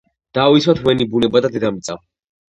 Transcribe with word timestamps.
დავიცვათ 0.35 0.79
ვენი 0.87 1.05
ბუნება 1.11 1.41
და 1.47 1.51
დედამიწა 1.57 1.99